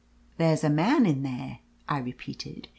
"There's 0.39 0.63
a 0.63 0.69
man 0.71 1.05
in 1.05 1.21
there,' 1.21 1.59
I 1.87 1.99
repeated. 1.99 2.69